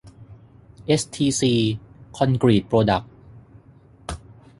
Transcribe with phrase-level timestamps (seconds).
[0.85, 1.53] เอสทีซี
[2.17, 3.11] คอนกรีตโปรดัคท์